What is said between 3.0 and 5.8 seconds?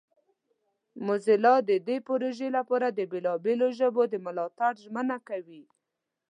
بیلابیلو ژبو د ملاتړ ژمنه کوي.